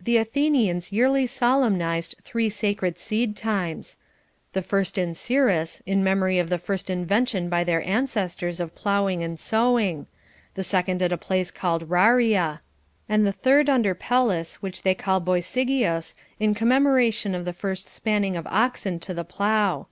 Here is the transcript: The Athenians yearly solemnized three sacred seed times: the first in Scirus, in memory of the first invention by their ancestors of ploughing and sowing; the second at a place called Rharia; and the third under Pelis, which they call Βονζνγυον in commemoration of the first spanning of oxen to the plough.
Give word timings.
The 0.00 0.16
Athenians 0.18 0.92
yearly 0.92 1.26
solemnized 1.26 2.14
three 2.22 2.48
sacred 2.48 2.98
seed 3.00 3.34
times: 3.34 3.96
the 4.52 4.62
first 4.62 4.96
in 4.96 5.12
Scirus, 5.12 5.82
in 5.84 6.04
memory 6.04 6.38
of 6.38 6.48
the 6.50 6.58
first 6.58 6.88
invention 6.88 7.48
by 7.48 7.64
their 7.64 7.82
ancestors 7.82 8.60
of 8.60 8.76
ploughing 8.76 9.24
and 9.24 9.40
sowing; 9.40 10.06
the 10.54 10.62
second 10.62 11.02
at 11.02 11.10
a 11.10 11.18
place 11.18 11.50
called 11.50 11.88
Rharia; 11.90 12.60
and 13.08 13.26
the 13.26 13.32
third 13.32 13.68
under 13.68 13.96
Pelis, 13.96 14.62
which 14.62 14.82
they 14.82 14.94
call 14.94 15.20
Βονζνγυον 15.20 16.14
in 16.38 16.54
commemoration 16.54 17.34
of 17.34 17.44
the 17.44 17.52
first 17.52 17.88
spanning 17.88 18.36
of 18.36 18.46
oxen 18.46 19.00
to 19.00 19.12
the 19.12 19.24
plough. 19.24 19.88